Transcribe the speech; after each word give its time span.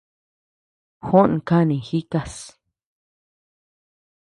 Juó 1.05 1.21
kanii 1.47 1.85
jikás. 1.87 2.33